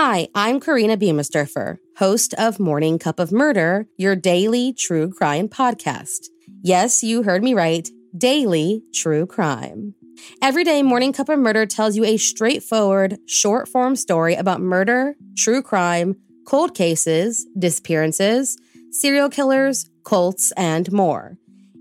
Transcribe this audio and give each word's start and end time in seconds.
Hi, 0.00 0.28
I'm 0.32 0.60
Korina 0.60 0.96
Biemesderfer, 0.96 1.78
host 1.96 2.32
of 2.34 2.60
Morning 2.60 3.00
Cup 3.00 3.18
of 3.18 3.32
Murder, 3.32 3.88
your 3.96 4.14
daily 4.14 4.72
true 4.72 5.12
crime 5.12 5.48
podcast. 5.48 6.28
Yes, 6.62 7.02
you 7.02 7.24
heard 7.24 7.42
me 7.42 7.52
right, 7.52 7.88
daily 8.16 8.84
true 8.94 9.26
crime. 9.26 9.96
Every 10.40 10.62
day, 10.62 10.84
Morning 10.84 11.12
Cup 11.12 11.28
of 11.28 11.40
Murder 11.40 11.66
tells 11.66 11.96
you 11.96 12.04
a 12.04 12.16
straightforward, 12.16 13.18
short 13.26 13.66
form 13.66 13.96
story 13.96 14.36
about 14.36 14.60
murder, 14.60 15.16
true 15.36 15.62
crime, 15.62 16.14
cold 16.46 16.76
cases, 16.76 17.44
disappearances, 17.58 18.56
serial 18.92 19.28
killers, 19.28 19.90
cults, 20.04 20.52
and 20.52 20.92
more. 20.92 21.38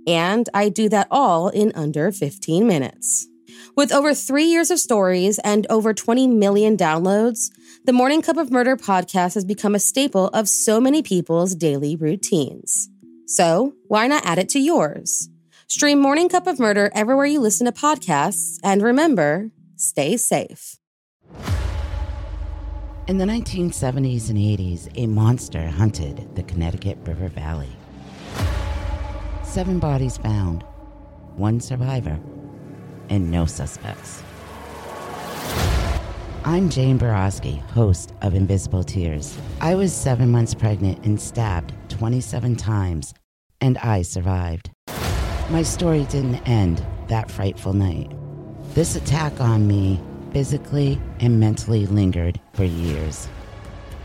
And 0.07 0.49
I 0.55 0.70
do 0.70 0.89
that 0.89 1.07
all 1.11 1.49
in 1.49 1.71
under 1.75 2.11
15 2.11 2.65
minutes. 2.65 3.27
With 3.78 3.91
over 3.91 4.16
three 4.16 4.46
years 4.46 4.71
of 4.71 4.80
stories 4.80 5.38
and 5.44 5.68
over 5.70 5.94
20 5.94 6.26
million 6.26 6.76
downloads, 6.76 7.52
the 7.86 7.94
Morning 7.94 8.23
Cup 8.23 8.38
of 8.38 8.50
Murder 8.50 8.76
podcast 8.76 9.36
has 9.36 9.46
become 9.46 9.76
a 9.76 9.80
staple 9.80 10.30
of 10.30 10.50
so 10.50 10.81
many 10.81 11.03
people's 11.03 11.53
daily 11.53 11.95
routines. 11.95 12.90
So, 13.27 13.76
why 13.88 14.08
not 14.08 14.26
add 14.26 14.40
it 14.40 14.50
to 14.50 14.59
yours? 14.59 15.30
Stream 15.67 16.00
Morning 16.00 16.27
Cup 16.27 16.48
of 16.48 16.58
Murder 16.58 16.90
everywhere 16.95 17.27
you 17.27 17.40
listen 17.40 17.67
to 17.67 17.72
podcasts, 17.72 18.58
and 18.63 18.81
remember, 18.81 19.52
stay 19.76 20.17
safe. 20.17 20.80
In 23.08 23.20
the 23.20 23.25
1970s 23.25 24.31
and 24.31 24.39
80s, 24.39 24.89
a 24.95 25.05
monster 25.05 25.67
hunted 25.67 26.36
the 26.36 26.41
Connecticut 26.41 26.98
River 27.03 27.28
Valley. 27.28 27.70
Seven 29.44 29.78
bodies 29.78 30.17
found, 30.17 30.64
one 31.36 31.62
survivor, 31.62 32.20
and 33.09 33.31
no 33.31 33.45
suspects. 33.45 34.23
I'm 36.45 36.70
Jane 36.70 36.97
Borowski, 36.97 37.61
host 37.73 38.13
of 38.21 38.33
Invisible 38.33 38.83
Tears. 38.83 39.38
I 39.59 39.75
was 39.75 39.93
seven 39.93 40.31
months 40.31 40.53
pregnant 40.53 41.05
and 41.05 41.20
stabbed 41.20 41.73
27 41.89 42.55
times, 42.55 43.14
and 43.59 43.77
I 43.80 44.02
survived. 44.02 44.72
My 45.49 45.64
story 45.64 46.05
didn't 46.09 46.47
end 46.47 46.86
that 47.09 47.30
frightful 47.30 47.73
night. 47.73 48.14
This 48.73 48.95
attack 48.95 49.42
on 49.42 49.67
me 49.67 49.99
physically 50.31 51.02
and 51.19 51.39
mentally 51.39 51.86
lingered 51.86 52.39
for 52.53 52.64
years. 52.64 53.27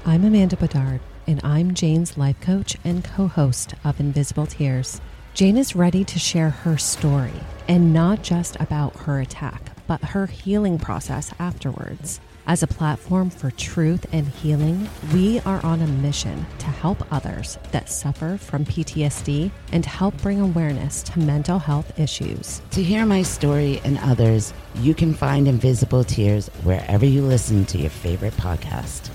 I'm 0.04 0.24
Amanda 0.24 0.56
Bedard, 0.56 1.00
and 1.26 1.40
I'm 1.44 1.74
Jane's 1.74 2.18
life 2.18 2.40
coach 2.40 2.76
and 2.84 3.04
co 3.04 3.28
host 3.28 3.74
of 3.84 4.00
Invisible 4.00 4.46
Tears. 4.46 5.00
Jane 5.34 5.56
is 5.56 5.74
ready 5.74 6.04
to 6.04 6.18
share 6.18 6.50
her 6.50 6.76
story, 6.76 7.32
and 7.66 7.94
not 7.94 8.22
just 8.22 8.54
about 8.60 8.94
her 8.96 9.18
attack, 9.20 9.62
but 9.86 10.04
her 10.04 10.26
healing 10.26 10.78
process 10.78 11.32
afterwards. 11.38 12.20
As 12.46 12.62
a 12.62 12.66
platform 12.66 13.30
for 13.30 13.50
truth 13.50 14.04
and 14.12 14.28
healing, 14.28 14.90
we 15.14 15.40
are 15.40 15.64
on 15.64 15.80
a 15.80 15.86
mission 15.86 16.44
to 16.58 16.66
help 16.66 17.10
others 17.10 17.56
that 17.70 17.88
suffer 17.88 18.36
from 18.36 18.66
PTSD 18.66 19.50
and 19.72 19.86
help 19.86 20.20
bring 20.20 20.38
awareness 20.38 21.02
to 21.04 21.18
mental 21.18 21.58
health 21.58 21.98
issues. 21.98 22.60
To 22.72 22.82
hear 22.82 23.06
my 23.06 23.22
story 23.22 23.80
and 23.84 23.98
others, 24.02 24.52
you 24.80 24.92
can 24.92 25.14
find 25.14 25.48
Invisible 25.48 26.04
Tears 26.04 26.48
wherever 26.62 27.06
you 27.06 27.22
listen 27.22 27.64
to 27.66 27.78
your 27.78 27.90
favorite 27.90 28.34
podcast. 28.34 29.08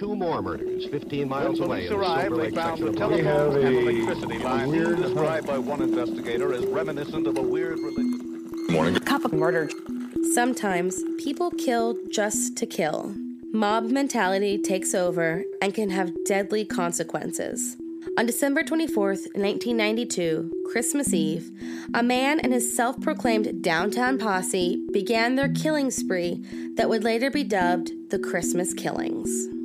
Two 0.00 0.16
more 0.16 0.40
murders 0.40 0.86
15 0.86 1.28
miles 1.28 1.60
When 1.60 1.68
away 1.68 1.86
police 1.86 1.90
in 1.90 1.98
the 1.98 2.02
arrived, 2.02 2.36
they 2.36 2.50
found 2.50 2.80
the 2.80 2.86
of 2.86 2.96
telephone 2.96 3.56
and 3.56 3.66
Angeles. 3.66 3.94
electricity 3.94 4.38
lines 4.38 5.02
described 5.02 5.46
by 5.46 5.58
one 5.58 5.82
investigator 5.82 6.54
as 6.54 6.64
reminiscent 6.64 7.26
of 7.26 7.36
a 7.36 7.42
weird 7.42 7.78
religion. 7.80 8.50
religious. 8.70 8.98
Cup 9.00 9.26
of 9.26 9.34
Murder. 9.34 9.68
Sometimes 10.32 11.04
people 11.18 11.50
kill 11.50 11.98
just 12.10 12.56
to 12.56 12.64
kill. 12.64 13.14
Mob 13.52 13.90
mentality 13.90 14.56
takes 14.56 14.94
over 14.94 15.44
and 15.60 15.74
can 15.74 15.90
have 15.90 16.10
deadly 16.24 16.64
consequences. 16.64 17.76
On 18.16 18.24
December 18.24 18.62
24th, 18.62 19.28
1992, 19.36 20.64
Christmas 20.72 21.12
Eve, 21.12 21.50
a 21.92 22.02
man 22.02 22.40
and 22.40 22.54
his 22.54 22.74
self 22.74 22.98
proclaimed 23.02 23.62
downtown 23.62 24.16
posse 24.18 24.82
began 24.94 25.36
their 25.36 25.52
killing 25.52 25.90
spree 25.90 26.42
that 26.76 26.88
would 26.88 27.04
later 27.04 27.30
be 27.30 27.44
dubbed 27.44 27.92
the 28.08 28.18
Christmas 28.18 28.72
Killings. 28.72 29.59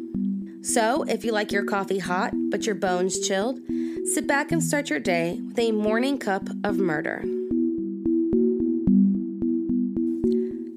So, 0.65 1.03
if 1.03 1.23
you 1.23 1.31
like 1.31 1.51
your 1.51 1.63
coffee 1.63 1.99
hot 1.99 2.33
but 2.49 2.65
your 2.65 2.73
bones 2.73 3.19
chilled, 3.19 3.59
sit 4.03 4.25
back 4.25 4.51
and 4.51 4.63
start 4.63 4.89
your 4.89 4.99
day 4.99 5.39
with 5.39 5.59
a 5.59 5.71
morning 5.71 6.17
cup 6.17 6.49
of 6.63 6.79
murder. 6.79 7.23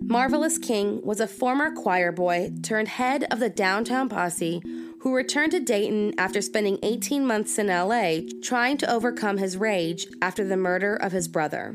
Marvallous 0.02 0.58
Keene 0.58 1.00
was 1.02 1.20
a 1.20 1.26
former 1.26 1.74
choir 1.74 2.12
boy 2.12 2.52
turned 2.62 2.88
head 2.88 3.24
of 3.30 3.40
the 3.40 3.48
downtown 3.48 4.10
posse 4.10 4.60
who 5.00 5.14
returned 5.14 5.52
to 5.52 5.60
Dayton 5.60 6.12
after 6.18 6.42
spending 6.42 6.78
18 6.82 7.26
months 7.26 7.58
in 7.58 7.68
LA 7.68 8.18
trying 8.42 8.76
to 8.76 8.92
overcome 8.92 9.38
his 9.38 9.56
rage 9.56 10.06
after 10.20 10.44
the 10.44 10.58
murder 10.58 10.96
of 10.96 11.12
his 11.12 11.28
brother. 11.28 11.74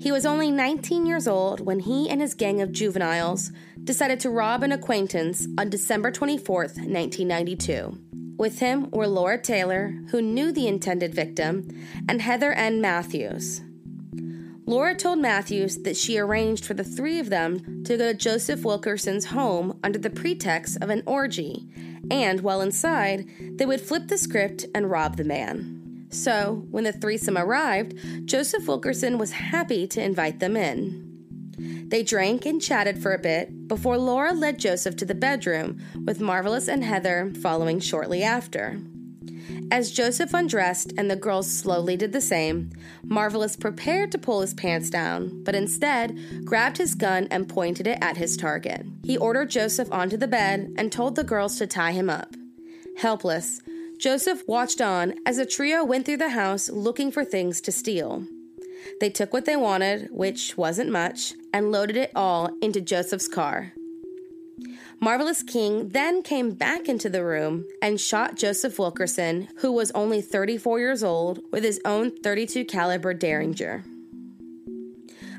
He 0.00 0.10
was 0.10 0.26
only 0.26 0.50
19 0.50 1.06
years 1.06 1.28
old 1.28 1.60
when 1.60 1.80
he 1.80 2.10
and 2.10 2.20
his 2.20 2.34
gang 2.34 2.60
of 2.60 2.72
juveniles 2.72 3.52
decided 3.84 4.18
to 4.20 4.30
rob 4.30 4.62
an 4.62 4.72
acquaintance 4.72 5.46
on 5.58 5.70
December 5.70 6.10
24th, 6.10 6.76
1992. 6.76 7.98
With 8.36 8.58
him 8.58 8.90
were 8.90 9.06
Laura 9.06 9.40
Taylor, 9.40 9.94
who 10.10 10.20
knew 10.20 10.50
the 10.50 10.66
intended 10.66 11.14
victim, 11.14 11.68
and 12.08 12.20
Heather 12.20 12.52
N. 12.52 12.80
Matthews. 12.80 13.60
Laura 14.66 14.94
told 14.94 15.18
Matthews 15.18 15.82
that 15.82 15.96
she 15.96 16.18
arranged 16.18 16.64
for 16.64 16.72
the 16.72 16.82
three 16.82 17.20
of 17.20 17.28
them 17.28 17.84
to 17.84 17.98
go 17.98 18.12
to 18.12 18.18
Joseph 18.18 18.64
Wilkerson's 18.64 19.26
home 19.26 19.78
under 19.84 19.98
the 19.98 20.08
pretext 20.08 20.78
of 20.80 20.88
an 20.88 21.02
orgy, 21.04 21.68
and 22.10 22.40
while 22.40 22.62
inside, 22.62 23.28
they 23.58 23.66
would 23.66 23.80
flip 23.80 24.08
the 24.08 24.16
script 24.16 24.64
and 24.74 24.90
rob 24.90 25.16
the 25.16 25.24
man. 25.24 26.06
So, 26.08 26.66
when 26.70 26.84
the 26.84 26.92
threesome 26.92 27.36
arrived, 27.36 27.94
Joseph 28.24 28.66
Wilkerson 28.66 29.18
was 29.18 29.32
happy 29.32 29.86
to 29.88 30.02
invite 30.02 30.40
them 30.40 30.56
in. 30.56 31.13
They 31.88 32.02
drank 32.02 32.46
and 32.46 32.60
chatted 32.60 33.02
for 33.02 33.12
a 33.12 33.18
bit 33.18 33.68
before 33.68 33.98
Laura 33.98 34.32
led 34.32 34.58
Joseph 34.58 34.96
to 34.96 35.04
the 35.04 35.14
bedroom, 35.14 35.80
with 36.04 36.20
Marvallous 36.20 36.68
and 36.68 36.82
Heather 36.82 37.32
following 37.40 37.80
shortly 37.80 38.22
after. 38.22 38.80
As 39.70 39.90
Joseph 39.90 40.32
undressed 40.34 40.92
and 40.96 41.10
the 41.10 41.16
girls 41.16 41.50
slowly 41.50 41.96
did 41.96 42.12
the 42.12 42.20
same, 42.20 42.70
Marvallous 43.02 43.56
prepared 43.56 44.12
to 44.12 44.18
pull 44.18 44.40
his 44.40 44.54
pants 44.54 44.90
down, 44.90 45.42
but 45.44 45.54
instead 45.54 46.44
grabbed 46.44 46.78
his 46.78 46.94
gun 46.94 47.28
and 47.30 47.48
pointed 47.48 47.86
it 47.86 47.98
at 48.00 48.16
his 48.16 48.36
target. 48.36 48.84
He 49.04 49.18
ordered 49.18 49.50
Joseph 49.50 49.90
onto 49.92 50.16
the 50.16 50.28
bed 50.28 50.72
and 50.76 50.90
told 50.90 51.16
the 51.16 51.24
girls 51.24 51.58
to 51.58 51.66
tie 51.66 51.92
him 51.92 52.08
up. 52.08 52.34
Helpless, 52.98 53.60
Joseph 53.98 54.42
watched 54.46 54.80
on 54.80 55.14
as 55.26 55.36
the 55.36 55.46
trio 55.46 55.84
went 55.84 56.06
through 56.06 56.18
the 56.18 56.30
house 56.30 56.68
looking 56.68 57.10
for 57.10 57.24
things 57.24 57.60
to 57.62 57.72
steal. 57.72 58.26
They 59.00 59.10
took 59.10 59.32
what 59.32 59.44
they 59.44 59.56
wanted, 59.56 60.08
which 60.10 60.56
wasn't 60.56 60.90
much, 60.90 61.34
and 61.52 61.72
loaded 61.72 61.96
it 61.96 62.12
all 62.14 62.50
into 62.60 62.80
Joseph's 62.80 63.28
car. 63.28 63.72
Marvallous 65.00 65.42
Keene 65.42 65.90
then 65.90 66.22
came 66.22 66.52
back 66.52 66.88
into 66.88 67.10
the 67.10 67.24
room 67.24 67.66
and 67.82 68.00
shot 68.00 68.36
Joseph 68.36 68.78
Wilkerson, 68.78 69.48
who 69.58 69.72
was 69.72 69.90
only 69.90 70.22
34 70.22 70.78
years 70.78 71.02
old, 71.02 71.40
with 71.50 71.64
his 71.64 71.80
own 71.84 72.10
32 72.10 72.64
caliber 72.64 73.12
Derringer. 73.12 73.84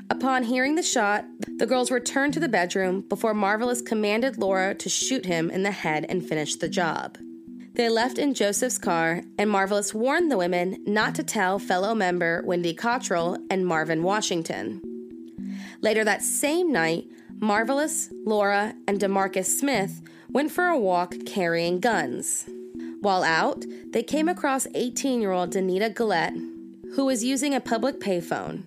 Upon 0.08 0.44
hearing 0.44 0.76
the 0.76 0.82
shot, 0.82 1.24
the 1.56 1.66
girls 1.66 1.90
returned 1.90 2.32
to 2.34 2.40
the 2.40 2.48
bedroom 2.48 3.00
before 3.08 3.34
Marvallous 3.34 3.82
commanded 3.82 4.38
Laura 4.38 4.74
to 4.74 4.88
shoot 4.88 5.26
him 5.26 5.50
in 5.50 5.64
the 5.64 5.72
head 5.72 6.06
and 6.08 6.26
finish 6.26 6.54
the 6.54 6.68
job. 6.68 7.18
They 7.76 7.90
left 7.90 8.16
in 8.16 8.32
Joseph's 8.32 8.78
car, 8.78 9.20
and 9.36 9.50
Marvallous 9.50 9.92
warned 9.92 10.30
the 10.30 10.38
women 10.38 10.82
not 10.86 11.14
to 11.16 11.22
tell 11.22 11.58
fellow 11.58 11.94
member 11.94 12.42
Wendy 12.46 12.72
Cottrell 12.72 13.36
and 13.50 13.66
Marvin 13.66 14.02
Washington. 14.02 14.80
Later 15.82 16.02
that 16.02 16.22
same 16.22 16.72
night, 16.72 17.04
Marvallous, 17.38 18.08
Laura, 18.24 18.74
and 18.88 18.98
Demarcus 18.98 19.58
Smith 19.58 20.00
went 20.30 20.52
for 20.52 20.68
a 20.68 20.78
walk 20.78 21.16
carrying 21.26 21.78
guns. 21.78 22.48
While 23.02 23.22
out, 23.22 23.66
they 23.90 24.02
came 24.02 24.30
across 24.30 24.66
18 24.74 25.20
year 25.20 25.32
old 25.32 25.50
Danita 25.50 25.94
Gillette, 25.94 26.34
who 26.94 27.04
was 27.04 27.24
using 27.24 27.54
a 27.54 27.60
public 27.60 28.00
payphone. 28.00 28.62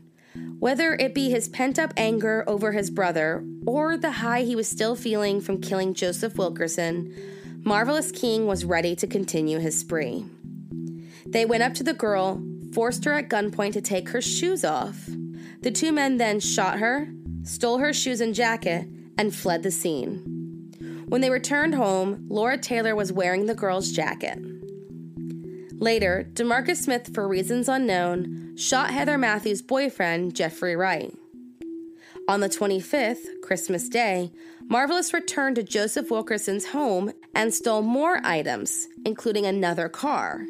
Whether 0.60 0.94
it 0.94 1.16
be 1.16 1.32
his 1.32 1.50
pent 1.50 1.80
up 1.80 1.94
anger 1.98 2.44
over 2.46 2.74
his 2.74 2.92
brother 2.92 3.44
or 3.66 3.98
the 3.98 4.12
high 4.12 4.44
he 4.44 4.56
was 4.56 4.70
still 4.70 4.96
feeling 4.96 5.42
from 5.42 5.62
killing 5.62 5.96
Joseph 5.96 6.38
Wilkerson, 6.38 7.16
Marvallous 7.64 8.12
Keene 8.12 8.46
was 8.46 8.66
ready 8.66 8.96
to 8.96 9.08
continue 9.08 9.60
his 9.60 9.80
spree. 9.80 10.26
They 11.26 11.46
went 11.46 11.64
up 11.64 11.74
to 11.76 11.84
the 11.84 11.94
girl, 11.94 12.42
forced 12.74 13.06
her 13.06 13.14
at 13.14 13.30
gunpoint 13.30 13.74
to 13.74 13.82
take 13.82 14.10
her 14.10 14.22
shoes 14.22 14.64
off. 14.64 15.08
The 15.62 15.72
two 15.72 15.92
men 15.92 16.18
then 16.18 16.40
shot 16.40 16.80
her, 16.80 17.10
stole 17.44 17.80
her 17.80 17.94
shoes 17.94 18.22
and 18.22 18.34
jacket, 18.34 18.88
and 19.18 19.36
fled 19.36 19.64
the 19.64 19.72
scene. 19.72 20.24
When 21.08 21.22
they 21.22 21.30
returned 21.30 21.76
home, 21.76 22.26
Laura 22.30 22.58
Taylor 22.58 22.96
was 22.96 23.12
wearing 23.12 23.46
the 23.46 23.56
girl's 23.56 23.92
jacket. 23.92 24.40
Later, 25.74 26.30
Demarcus 26.34 26.78
Smith, 26.78 27.14
for 27.14 27.28
reasons 27.28 27.68
unknown, 27.68 28.56
shot 28.58 28.92
Heather 28.92 29.18
Matthews' 29.18 29.62
boyfriend, 29.62 30.36
Jeffrey 30.36 30.76
Wright. 30.76 31.14
On 32.28 32.42
the 32.42 32.50
25th, 32.50 33.42
Christmas 33.42 33.90
Day, 33.90 34.32
Marvallous 34.68 35.14
returned 35.14 35.56
to 35.56 35.64
Joseph 35.64 36.12
Wilkerson's 36.12 36.68
home 36.68 37.12
and 37.34 37.54
stole 37.54 37.82
more 37.82 38.20
items, 38.24 38.88
including 39.06 39.46
another 39.46 39.90
car. 39.90 40.46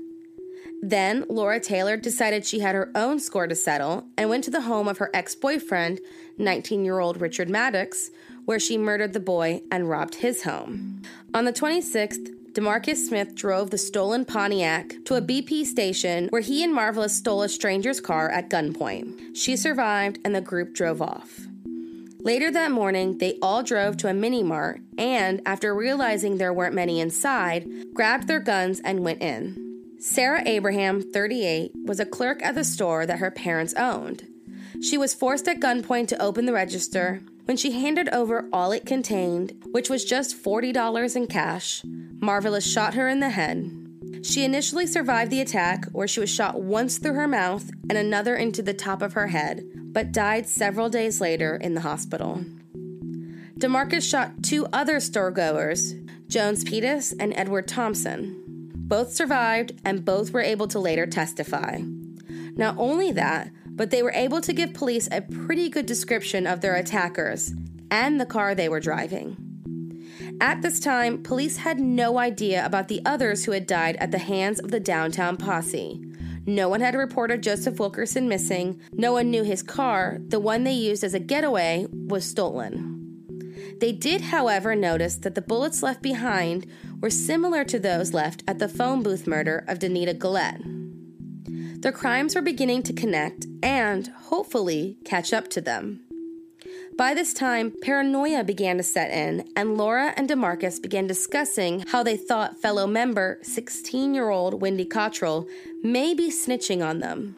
Then 0.81 1.25
Laura 1.27 1.59
Taylor 1.59 1.97
decided 1.97 2.45
she 2.45 2.59
had 2.59 2.75
her 2.75 2.91
own 2.95 3.19
score 3.19 3.47
to 3.47 3.55
settle 3.55 4.05
and 4.17 4.29
went 4.29 4.45
to 4.45 4.51
the 4.51 4.61
home 4.61 4.87
of 4.87 4.99
her 4.99 5.09
ex 5.13 5.35
boyfriend, 5.35 5.99
19 6.37 6.85
year 6.85 6.99
old 6.99 7.19
Richard 7.19 7.49
Maddox, 7.49 8.11
where 8.45 8.59
she 8.59 8.77
murdered 8.77 9.13
the 9.13 9.19
boy 9.19 9.61
and 9.71 9.89
robbed 9.89 10.15
his 10.15 10.43
home. 10.43 11.01
On 11.33 11.45
the 11.45 11.53
26th, 11.53 12.35
Demarcus 12.53 13.07
Smith 13.07 13.35
drove 13.35 13.69
the 13.69 13.77
stolen 13.77 14.25
Pontiac 14.25 14.95
to 15.05 15.15
a 15.15 15.21
BP 15.21 15.65
station 15.65 16.27
where 16.29 16.41
he 16.41 16.63
and 16.63 16.73
Marvallous 16.73 17.15
stole 17.15 17.43
a 17.43 17.49
stranger's 17.49 18.01
car 18.01 18.29
at 18.29 18.49
gunpoint. 18.49 19.35
She 19.35 19.55
survived 19.55 20.17
and 20.25 20.33
the 20.33 20.41
group 20.41 20.73
drove 20.73 21.01
off. 21.01 21.41
Later 22.21 22.51
that 22.51 22.71
morning, 22.71 23.17
they 23.17 23.39
all 23.41 23.63
drove 23.63 23.95
to 23.97 24.09
a 24.09 24.13
mini 24.13 24.43
mart 24.43 24.81
and, 24.97 25.41
after 25.45 25.73
realizing 25.73 26.37
there 26.37 26.53
weren't 26.53 26.75
many 26.75 26.99
inside, 26.99 27.93
grabbed 27.93 28.27
their 28.27 28.41
guns 28.41 28.81
and 28.81 28.99
went 28.99 29.21
in. 29.21 29.95
Sarah 29.99 30.43
Abraham, 30.45 31.01
38, 31.01 31.71
was 31.85 32.01
a 32.01 32.05
clerk 32.05 32.43
at 32.43 32.55
the 32.55 32.65
store 32.65 33.05
that 33.05 33.19
her 33.19 33.31
parents 33.31 33.73
owned. 33.75 34.27
She 34.81 34.97
was 34.97 35.13
forced 35.13 35.47
at 35.47 35.61
gunpoint 35.61 36.09
to 36.09 36.21
open 36.21 36.45
the 36.45 36.51
register. 36.51 37.21
When 37.45 37.55
she 37.55 37.71
handed 37.71 38.09
over 38.09 38.49
all 38.51 38.73
it 38.73 38.85
contained, 38.85 39.53
which 39.71 39.89
was 39.89 40.03
just 40.03 40.41
$40 40.43 41.15
in 41.15 41.27
cash, 41.27 41.83
Marvallous 42.19 42.69
shot 42.69 42.95
her 42.95 43.07
in 43.07 43.21
the 43.21 43.29
head. 43.29 43.71
She 44.23 44.43
initially 44.43 44.85
survived 44.85 45.31
the 45.31 45.41
attack, 45.41 45.85
where 45.91 46.07
she 46.07 46.19
was 46.19 46.29
shot 46.29 46.61
once 46.61 46.97
through 46.97 47.13
her 47.13 47.27
mouth 47.27 47.69
and 47.89 47.97
another 47.97 48.35
into 48.35 48.61
the 48.61 48.73
top 48.73 49.01
of 49.01 49.13
her 49.13 49.27
head, 49.27 49.63
but 49.75 50.11
died 50.11 50.47
several 50.47 50.89
days 50.89 51.21
later 51.21 51.55
in 51.55 51.73
the 51.73 51.81
hospital. 51.81 52.43
DeMarcus 53.59 54.09
shot 54.09 54.43
two 54.43 54.67
other 54.71 54.97
storegoers, 54.97 55.93
Jones 56.27 56.63
Pettis 56.63 57.13
and 57.19 57.33
Edward 57.35 57.67
Thompson. 57.67 58.71
Both 58.75 59.13
survived 59.13 59.73
and 59.83 60.05
both 60.05 60.31
were 60.31 60.41
able 60.41 60.67
to 60.69 60.79
later 60.79 61.05
testify. 61.05 61.81
Not 62.55 62.75
only 62.77 63.11
that, 63.11 63.51
but 63.65 63.91
they 63.91 64.03
were 64.03 64.11
able 64.11 64.41
to 64.41 64.53
give 64.53 64.73
police 64.73 65.07
a 65.11 65.21
pretty 65.21 65.69
good 65.69 65.85
description 65.85 66.45
of 66.45 66.61
their 66.61 66.75
attackers 66.75 67.53
and 67.89 68.19
the 68.19 68.25
car 68.25 68.53
they 68.53 68.69
were 68.69 68.79
driving. 68.79 69.38
At 70.41 70.61
this 70.61 70.79
time, 70.79 71.21
police 71.21 71.57
had 71.57 71.79
no 71.79 72.17
idea 72.17 72.65
about 72.65 72.87
the 72.87 73.01
others 73.05 73.43
who 73.43 73.51
had 73.51 73.67
died 73.67 73.97
at 73.97 74.11
the 74.11 74.19
hands 74.19 74.59
of 74.59 74.71
the 74.71 74.79
downtown 74.79 75.35
posse. 75.35 76.01
No 76.45 76.69
one 76.69 76.79
had 76.79 76.95
reported 76.95 77.43
Joseph 77.43 77.77
Wilkerson 77.77 78.29
missing. 78.29 78.81
No 78.93 79.11
one 79.11 79.29
knew 79.29 79.43
his 79.43 79.61
car, 79.61 80.17
the 80.27 80.39
one 80.39 80.63
they 80.63 80.71
used 80.71 81.03
as 81.03 81.13
a 81.13 81.19
getaway, 81.19 81.87
was 81.91 82.23
stolen. 82.23 82.95
They 83.79 83.91
did, 83.91 84.21
however, 84.21 84.75
notice 84.75 85.15
that 85.17 85.35
the 85.35 85.41
bullets 85.41 85.83
left 85.83 86.01
behind 86.01 86.65
were 87.01 87.09
similar 87.09 87.65
to 87.65 87.77
those 87.77 88.13
left 88.13 88.43
at 88.47 88.59
the 88.59 88.69
phone 88.69 89.03
booth 89.03 89.27
murder 89.27 89.63
of 89.67 89.79
Danita 89.79 90.19
Gillette. 90.19 90.61
Their 91.81 91.91
crimes 91.91 92.35
were 92.35 92.41
beginning 92.41 92.83
to 92.83 92.93
connect 92.93 93.45
and, 93.61 94.07
hopefully, 94.07 94.97
catch 95.05 95.33
up 95.33 95.49
to 95.49 95.61
them. 95.61 96.01
By 96.99 97.13
this 97.13 97.33
time, 97.33 97.71
paranoia 97.81 98.43
began 98.43 98.75
to 98.75 98.83
set 98.83 99.09
in, 99.09 99.47
and 99.55 99.77
Laura 99.77 100.13
and 100.17 100.27
DeMarcus 100.27 100.81
began 100.81 101.07
discussing 101.07 101.85
how 101.87 102.03
they 102.03 102.17
thought 102.17 102.61
fellow 102.61 102.85
member, 102.87 103.39
16 103.41 104.13
year 104.13 104.27
old 104.27 104.59
Wendy 104.59 104.83
Cottrell, 104.83 105.47
may 105.81 106.13
be 106.13 106.29
snitching 106.29 106.85
on 106.85 106.99
them. 106.99 107.37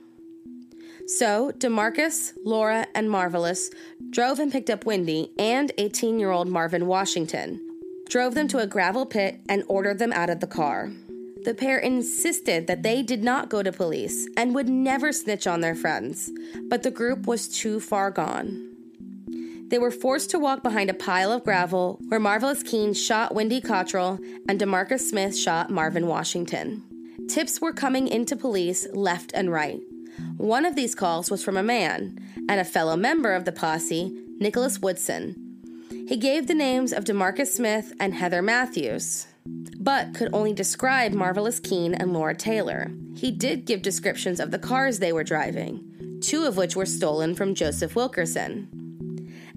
So, 1.06 1.52
DeMarcus, 1.60 2.34
Laura, 2.44 2.88
and 2.96 3.08
Marvallous 3.12 3.70
drove 4.10 4.40
and 4.40 4.52
picked 4.52 4.72
up 4.72 4.88
Wendy 4.88 5.32
and 5.38 5.72
18 5.78 6.20
year 6.20 6.32
old 6.32 6.48
Marvin 6.48 6.88
Washington, 6.88 7.62
drove 8.10 8.34
them 8.34 8.48
to 8.48 8.58
a 8.58 8.66
gravel 8.66 9.06
pit, 9.06 9.42
and 9.48 9.64
ordered 9.68 10.00
them 10.00 10.12
out 10.12 10.32
of 10.32 10.40
the 10.40 10.48
car. 10.48 10.92
The 11.44 11.54
pair 11.54 11.78
insisted 11.78 12.66
that 12.66 12.82
they 12.82 13.04
did 13.04 13.24
not 13.24 13.50
go 13.50 13.62
to 13.62 13.72
police 13.72 14.28
and 14.36 14.56
would 14.56 14.70
never 14.70 15.12
snitch 15.12 15.46
on 15.46 15.62
their 15.62 15.76
friends, 15.76 16.32
but 16.68 16.82
the 16.82 16.90
group 16.90 17.28
was 17.28 17.48
too 17.48 17.80
far 17.80 18.10
gone. 18.10 18.71
They 19.72 19.80
were 19.80 19.90
forced 19.90 20.30
to 20.30 20.40
walk 20.40 20.62
behind 20.62 20.92
a 20.92 20.94
pile 20.94 21.32
of 21.32 21.44
gravel 21.44 22.00
where 22.08 22.20
Marvallous 22.20 22.62
Keene 22.62 22.94
shot 22.94 23.34
Wendy 23.34 23.60
Cottrell 23.60 24.20
and 24.48 24.60
DeMarcus 24.60 25.00
Smith 25.00 25.36
shot 25.36 25.72
Marvin 25.72 26.06
Washington. 26.06 26.84
Tips 27.28 27.60
were 27.60 27.74
coming 27.74 28.08
into 28.08 28.36
police 28.36 28.88
left 28.94 29.32
and 29.34 29.52
right. 29.52 29.82
One 30.38 30.66
of 30.66 30.76
these 30.76 30.94
calls 30.94 31.32
was 31.32 31.44
from 31.44 31.58
a 31.58 31.64
man 31.64 32.20
and 32.48 32.60
a 32.60 32.66
fellow 32.66 32.96
member 32.96 33.34
of 33.34 33.46
the 33.46 33.52
posse, 33.52 34.16
Nicholas 34.40 34.80
Woodson, 34.80 35.52
he 36.12 36.18
gave 36.18 36.48
the 36.48 36.54
names 36.54 36.92
of 36.92 37.06
DeMarcus 37.06 37.48
Smith 37.48 37.94
and 37.98 38.14
Heather 38.14 38.42
Matthews, 38.42 39.28
but 39.46 40.14
could 40.14 40.28
only 40.34 40.52
describe 40.52 41.14
Marvallous 41.14 41.62
Keene 41.62 41.94
and 41.94 42.12
Laura 42.12 42.36
Taylor. 42.36 42.92
He 43.16 43.32
did 43.32 43.64
give 43.64 43.82
descriptions 43.82 44.42
of 44.42 44.52
the 44.52 44.60
cars 44.60 45.00
they 45.00 45.14
were 45.14 45.24
driving, 45.24 46.20
two 46.22 46.44
of 46.44 46.58
which 46.58 46.76
were 46.76 46.86
stolen 46.86 47.34
from 47.34 47.56
Joseph 47.56 47.96
Wilkerson. 47.96 48.81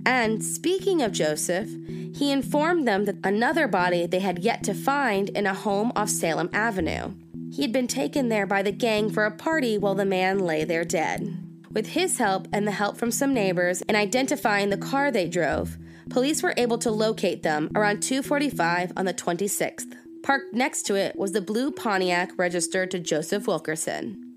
And 0.06 0.44
speaking 0.44 1.02
of 1.02 1.12
Joseph, 1.12 1.68
he 2.14 2.30
informed 2.30 2.86
them 2.86 3.04
that 3.06 3.16
another 3.24 3.66
body 3.66 4.06
they 4.06 4.20
had 4.20 4.40
yet 4.40 4.62
to 4.64 4.74
find 4.74 5.30
in 5.30 5.46
a 5.46 5.54
home 5.54 5.92
off 5.96 6.08
Salem 6.08 6.50
Avenue. 6.52 7.14
He 7.50 7.62
had 7.62 7.72
been 7.72 7.88
taken 7.88 8.28
there 8.28 8.46
by 8.46 8.62
the 8.62 8.72
gang 8.72 9.10
for 9.10 9.24
a 9.24 9.30
party 9.30 9.78
while 9.78 9.94
the 9.94 10.04
man 10.04 10.38
lay 10.38 10.64
there 10.64 10.84
dead. 10.84 11.38
With 11.70 11.88
his 11.88 12.18
help 12.18 12.46
and 12.52 12.66
the 12.66 12.72
help 12.72 12.96
from 12.96 13.10
some 13.10 13.34
neighbors 13.34 13.82
in 13.82 13.96
identifying 13.96 14.70
the 14.70 14.76
car 14.76 15.10
they 15.10 15.28
drove, 15.28 15.76
Police 16.10 16.42
were 16.42 16.54
able 16.56 16.78
to 16.78 16.90
locate 16.90 17.42
them 17.42 17.70
around 17.74 18.00
2:45 18.00 18.92
on 18.96 19.06
the 19.06 19.14
26th. 19.14 19.96
Parked 20.22 20.54
next 20.54 20.82
to 20.84 20.94
it 20.94 21.16
was 21.16 21.32
the 21.32 21.40
blue 21.40 21.70
Pontiac 21.70 22.32
registered 22.36 22.90
to 22.90 22.98
Joseph 22.98 23.46
Wilkerson. 23.46 24.36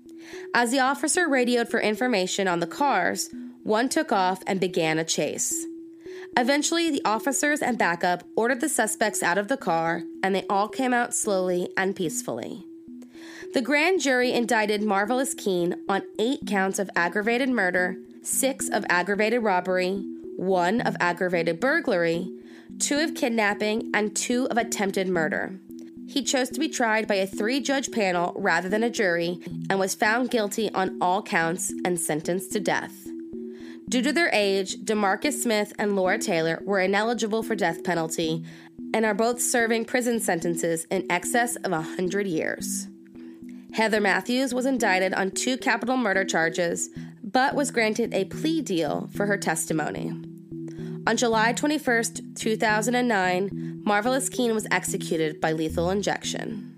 As 0.54 0.70
the 0.70 0.80
officer 0.80 1.28
radioed 1.28 1.68
for 1.68 1.80
information 1.80 2.48
on 2.48 2.60
the 2.60 2.66
cars, 2.66 3.30
one 3.68 3.86
took 3.90 4.10
off 4.10 4.42
and 4.46 4.58
began 4.58 4.98
a 4.98 5.04
chase. 5.04 5.66
Eventually, 6.38 6.90
the 6.90 7.02
officers 7.04 7.60
and 7.60 7.76
backup 7.76 8.24
ordered 8.34 8.62
the 8.62 8.68
suspects 8.68 9.22
out 9.22 9.36
of 9.36 9.48
the 9.48 9.58
car, 9.58 10.02
and 10.22 10.34
they 10.34 10.46
all 10.48 10.68
came 10.68 10.94
out 10.94 11.14
slowly 11.14 11.68
and 11.76 11.94
peacefully. 11.94 12.64
The 13.52 13.60
grand 13.60 14.00
jury 14.00 14.32
indicted 14.32 14.82
Marvallous 14.82 15.34
Keene 15.34 15.76
on 15.86 16.02
eight 16.18 16.46
counts 16.46 16.78
of 16.78 16.88
aggravated 16.96 17.50
murder, 17.50 17.96
six 18.22 18.70
of 18.70 18.86
aggravated 18.88 19.42
robbery, 19.42 20.02
one 20.36 20.80
of 20.80 20.96
aggravated 20.98 21.60
burglary, 21.60 22.30
two 22.78 22.98
of 22.98 23.14
kidnapping, 23.14 23.90
and 23.92 24.16
two 24.16 24.46
of 24.50 24.56
attempted 24.56 25.08
murder. 25.08 25.58
He 26.06 26.22
chose 26.22 26.48
to 26.50 26.60
be 26.60 26.70
tried 26.70 27.06
by 27.06 27.16
a 27.16 27.26
three 27.26 27.60
judge 27.60 27.90
panel 27.90 28.32
rather 28.36 28.70
than 28.70 28.82
a 28.82 28.88
jury 28.88 29.40
and 29.68 29.78
was 29.78 29.94
found 29.94 30.30
guilty 30.30 30.70
on 30.72 30.96
all 31.02 31.22
counts 31.22 31.70
and 31.84 32.00
sentenced 32.00 32.52
to 32.52 32.60
death. 32.60 33.07
Due 33.88 34.02
to 34.02 34.12
their 34.12 34.28
age, 34.34 34.76
DeMarcus 34.84 35.42
Smith 35.42 35.72
and 35.78 35.96
Laura 35.96 36.18
Taylor 36.18 36.60
were 36.66 36.78
ineligible 36.78 37.42
for 37.42 37.54
death 37.54 37.82
penalty 37.82 38.44
and 38.92 39.06
are 39.06 39.14
both 39.14 39.40
serving 39.40 39.86
prison 39.86 40.20
sentences 40.20 40.84
in 40.90 41.10
excess 41.10 41.56
of 41.56 41.72
100 41.72 42.26
years. 42.26 42.86
Heather 43.72 44.00
Matthews 44.00 44.52
was 44.52 44.66
indicted 44.66 45.14
on 45.14 45.30
two 45.30 45.56
capital 45.56 45.96
murder 45.96 46.24
charges, 46.24 46.90
but 47.22 47.54
was 47.54 47.70
granted 47.70 48.12
a 48.12 48.26
plea 48.26 48.60
deal 48.60 49.08
for 49.14 49.24
her 49.24 49.38
testimony. 49.38 50.10
On 51.06 51.16
July 51.16 51.54
21, 51.54 52.34
2009, 52.34 53.80
Marvallous 53.84 54.28
Keene 54.28 54.54
was 54.54 54.66
executed 54.70 55.40
by 55.40 55.52
lethal 55.52 55.90
injection. 55.90 56.77